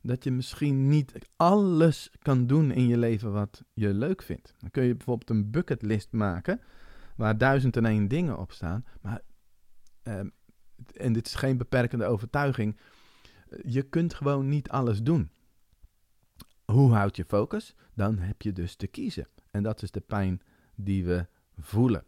Dat 0.00 0.24
je 0.24 0.30
misschien 0.30 0.88
niet 0.88 1.28
alles 1.36 2.10
kan 2.18 2.46
doen 2.46 2.70
in 2.70 2.86
je 2.86 2.98
leven 2.98 3.32
wat 3.32 3.64
je 3.72 3.94
leuk 3.94 4.22
vindt. 4.22 4.54
Dan 4.58 4.70
kun 4.70 4.84
je 4.84 4.94
bijvoorbeeld 4.94 5.30
een 5.30 5.50
bucketlist 5.50 6.12
maken 6.12 6.60
waar 7.16 7.38
duizend 7.38 7.76
en 7.76 7.84
één 7.84 8.08
dingen 8.08 8.38
op 8.38 8.52
staan. 8.52 8.84
Maar, 9.00 9.20
um, 10.02 10.32
en 10.92 11.12
dit 11.12 11.26
is 11.26 11.34
geen 11.34 11.56
beperkende 11.56 12.04
overtuiging, 12.04 12.78
je 13.62 13.82
kunt 13.82 14.14
gewoon 14.14 14.48
niet 14.48 14.68
alles 14.68 15.02
doen. 15.02 15.30
Hoe 16.64 16.92
houd 16.92 17.16
je 17.16 17.24
focus? 17.24 17.74
Dan 17.94 18.18
heb 18.18 18.42
je 18.42 18.52
dus 18.52 18.76
te 18.76 18.86
kiezen. 18.86 19.28
En 19.50 19.62
dat 19.62 19.82
is 19.82 19.90
de 19.90 20.00
pijn 20.00 20.40
die 20.74 21.04
we 21.04 21.26
voelen. 21.58 22.04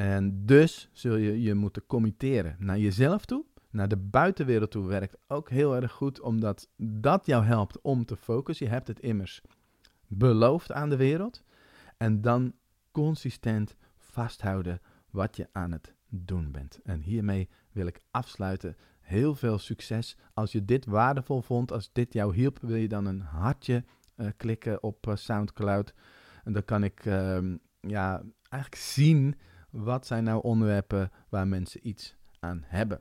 En 0.00 0.46
dus 0.46 0.88
zul 0.92 1.16
je 1.16 1.42
je 1.42 1.54
moeten 1.54 1.86
committeren 1.86 2.56
naar 2.58 2.78
jezelf 2.78 3.24
toe, 3.24 3.44
naar 3.70 3.88
de 3.88 3.96
buitenwereld 3.96 4.70
toe. 4.70 4.86
Werkt 4.86 5.16
ook 5.26 5.50
heel 5.50 5.76
erg 5.76 5.92
goed, 5.92 6.20
omdat 6.20 6.68
dat 6.76 7.26
jou 7.26 7.44
helpt 7.44 7.80
om 7.80 8.04
te 8.04 8.16
focussen. 8.16 8.66
Je 8.66 8.72
hebt 8.72 8.88
het 8.88 9.00
immers 9.00 9.42
beloofd 10.06 10.72
aan 10.72 10.88
de 10.88 10.96
wereld. 10.96 11.42
En 11.96 12.20
dan 12.20 12.54
consistent 12.90 13.76
vasthouden 13.96 14.80
wat 15.10 15.36
je 15.36 15.48
aan 15.52 15.72
het 15.72 15.94
doen 16.08 16.52
bent. 16.52 16.80
En 16.82 17.00
hiermee 17.00 17.48
wil 17.72 17.86
ik 17.86 18.00
afsluiten 18.10 18.76
heel 19.00 19.34
veel 19.34 19.58
succes. 19.58 20.16
Als 20.34 20.52
je 20.52 20.64
dit 20.64 20.86
waardevol 20.86 21.42
vond, 21.42 21.72
als 21.72 21.92
dit 21.92 22.12
jou 22.12 22.34
hielp, 22.34 22.58
wil 22.60 22.76
je 22.76 22.88
dan 22.88 23.06
een 23.06 23.20
hartje 23.20 23.84
uh, 24.16 24.26
klikken 24.36 24.82
op 24.82 25.06
uh, 25.06 25.16
SoundCloud. 25.16 25.94
En 26.44 26.52
dan 26.52 26.64
kan 26.64 26.84
ik 26.84 27.04
uh, 27.04 27.38
ja, 27.80 28.22
eigenlijk 28.48 28.82
zien 28.82 29.34
wat 29.70 30.06
zijn 30.06 30.24
nou 30.24 30.42
onderwerpen 30.42 31.10
waar 31.28 31.48
mensen 31.48 31.88
iets 31.88 32.16
aan 32.40 32.64
hebben. 32.66 33.00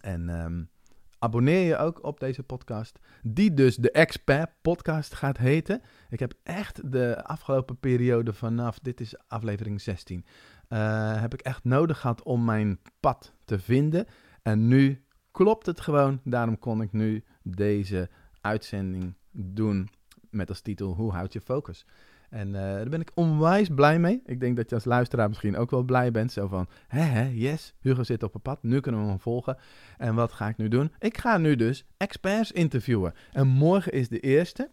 En 0.00 0.28
um, 0.28 0.70
abonneer 1.18 1.66
je 1.66 1.76
ook 1.76 2.04
op 2.04 2.20
deze 2.20 2.42
podcast, 2.42 2.98
die 3.22 3.54
dus 3.54 3.76
de 3.76 3.90
Expert 3.90 4.50
Podcast 4.62 5.14
gaat 5.14 5.38
heten. 5.38 5.82
Ik 6.10 6.20
heb 6.20 6.34
echt 6.42 6.92
de 6.92 7.24
afgelopen 7.24 7.78
periode 7.78 8.32
vanaf, 8.32 8.78
dit 8.78 9.00
is 9.00 9.28
aflevering 9.28 9.80
16, 9.80 10.24
uh, 10.68 11.20
heb 11.20 11.34
ik 11.34 11.40
echt 11.40 11.64
nodig 11.64 12.00
gehad 12.00 12.22
om 12.22 12.44
mijn 12.44 12.80
pad 13.00 13.34
te 13.44 13.58
vinden. 13.58 14.06
En 14.42 14.68
nu 14.68 15.04
klopt 15.30 15.66
het 15.66 15.80
gewoon. 15.80 16.20
Daarom 16.24 16.58
kon 16.58 16.82
ik 16.82 16.92
nu 16.92 17.24
deze 17.42 18.10
uitzending 18.40 19.14
doen 19.30 19.88
met 20.30 20.48
als 20.48 20.60
titel 20.60 20.94
Hoe 20.94 21.12
houd 21.12 21.32
je 21.32 21.40
focus? 21.40 21.86
En 22.34 22.48
uh, 22.48 22.54
daar 22.54 22.88
ben 22.88 23.00
ik 23.00 23.10
onwijs 23.14 23.68
blij 23.68 23.98
mee. 23.98 24.22
Ik 24.26 24.40
denk 24.40 24.56
dat 24.56 24.68
je 24.68 24.74
als 24.74 24.84
luisteraar 24.84 25.28
misschien 25.28 25.56
ook 25.56 25.70
wel 25.70 25.82
blij 25.82 26.10
bent. 26.10 26.32
Zo 26.32 26.46
van, 26.46 26.68
hè, 26.88 27.00
hè, 27.00 27.28
yes, 27.28 27.74
Hugo 27.80 28.02
zit 28.02 28.22
op 28.22 28.34
een 28.34 28.40
pad. 28.40 28.62
Nu 28.62 28.80
kunnen 28.80 29.00
we 29.00 29.06
hem 29.06 29.20
volgen. 29.20 29.56
En 29.98 30.14
wat 30.14 30.32
ga 30.32 30.48
ik 30.48 30.56
nu 30.56 30.68
doen? 30.68 30.92
Ik 30.98 31.18
ga 31.18 31.38
nu 31.38 31.56
dus 31.56 31.84
experts 31.96 32.52
interviewen. 32.52 33.14
En 33.32 33.46
morgen 33.46 33.92
is 33.92 34.08
de 34.08 34.20
eerste. 34.20 34.70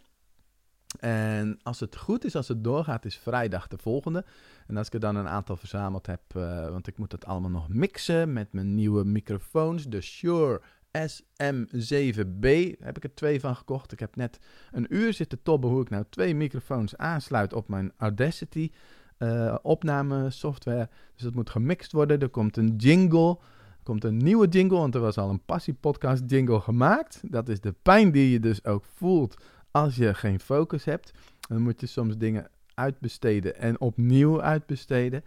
En 1.00 1.58
als 1.62 1.80
het 1.80 1.96
goed 1.96 2.24
is, 2.24 2.36
als 2.36 2.48
het 2.48 2.64
doorgaat, 2.64 3.04
is 3.04 3.16
vrijdag 3.16 3.68
de 3.68 3.78
volgende. 3.78 4.24
En 4.66 4.76
als 4.76 4.86
ik 4.86 4.94
er 4.94 5.00
dan 5.00 5.16
een 5.16 5.28
aantal 5.28 5.56
verzameld 5.56 6.06
heb, 6.06 6.22
uh, 6.36 6.68
want 6.68 6.86
ik 6.86 6.98
moet 6.98 7.10
dat 7.10 7.24
allemaal 7.24 7.50
nog 7.50 7.68
mixen 7.68 8.32
met 8.32 8.52
mijn 8.52 8.74
nieuwe 8.74 9.04
microfoons. 9.04 9.84
De 9.84 10.00
Shure 10.00 10.60
SM7B 10.98 12.46
heb 12.78 12.96
ik 12.96 13.04
er 13.04 13.14
twee 13.14 13.40
van 13.40 13.56
gekocht. 13.56 13.92
Ik 13.92 14.00
heb 14.00 14.16
net 14.16 14.38
een 14.70 14.86
uur 14.88 15.12
zitten 15.12 15.42
tobben 15.42 15.70
hoe 15.70 15.82
ik 15.82 15.90
nou 15.90 16.04
twee 16.10 16.34
microfoons 16.34 16.96
aansluit 16.96 17.52
op 17.52 17.68
mijn 17.68 17.92
Audacity 17.96 18.70
uh, 19.18 19.54
opname 19.62 20.30
software. 20.30 20.88
Dus 21.14 21.22
dat 21.22 21.34
moet 21.34 21.50
gemixt 21.50 21.92
worden. 21.92 22.20
Er 22.20 22.28
komt 22.28 22.56
een 22.56 22.76
jingle. 22.76 23.38
Er 23.78 23.82
komt 23.82 24.04
een 24.04 24.16
nieuwe 24.16 24.48
jingle, 24.48 24.78
want 24.78 24.94
er 24.94 25.00
was 25.00 25.18
al 25.18 25.30
een 25.30 25.44
passie 25.44 25.74
podcast 25.74 26.22
jingle 26.26 26.60
gemaakt. 26.60 27.20
Dat 27.22 27.48
is 27.48 27.60
de 27.60 27.74
pijn 27.82 28.12
die 28.12 28.30
je 28.30 28.40
dus 28.40 28.64
ook 28.64 28.84
voelt 28.84 29.42
Als 29.70 29.96
je 29.96 30.14
geen 30.14 30.40
focus 30.40 30.84
hebt, 30.84 31.12
dan 31.40 31.62
moet 31.62 31.80
je 31.80 31.86
soms 31.86 32.16
dingen 32.16 32.48
uitbesteden 32.74 33.56
en 33.56 33.80
opnieuw 33.80 34.42
uitbesteden. 34.42 35.24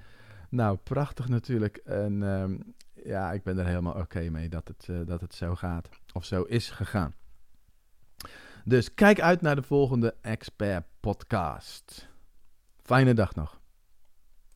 Nou, 0.50 0.78
prachtig 0.84 1.28
natuurlijk. 1.28 1.78
En 1.78 2.24
ehm, 2.24 2.56
ja, 3.06 3.32
ik 3.32 3.44
ben 3.44 3.58
er 3.58 3.66
helemaal 3.66 3.94
oké 3.94 4.30
mee 4.30 4.50
dat 4.50 4.68
het, 4.68 4.90
eh, 4.90 5.00
dat 5.06 5.22
het 5.22 5.34
zo 5.34 5.56
gaat. 5.56 5.90
Of 6.14 6.26
zo 6.26 6.42
is 6.42 6.70
gegaan. 6.70 7.14
Dus 8.64 8.94
kijk 8.94 9.22
uit 9.22 9.42
naar 9.42 9.56
de 9.56 9.64
volgende 9.64 10.16
Expert 10.22 10.86
Podcast. 11.00 12.10
Fijne 12.82 13.14
dag 13.14 13.36
nog. 13.36 13.55